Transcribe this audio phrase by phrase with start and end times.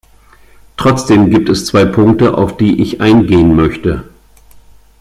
[0.77, 4.09] Trotzdem gibt es zwei Punkte, auf die ich eingehen möchte.